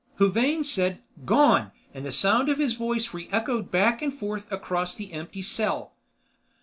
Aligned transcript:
Huvane 0.17 0.63
said, 0.63 1.03
"Gone!" 1.25 1.71
and 1.93 2.03
the 2.07 2.11
sound 2.11 2.49
of 2.49 2.57
his 2.57 2.73
voice 2.73 3.13
re 3.13 3.29
echoed 3.31 3.69
back 3.69 4.01
and 4.01 4.11
forth 4.11 4.51
across 4.51 4.95
the 4.95 5.13
empty 5.13 5.43
cell. 5.43 5.93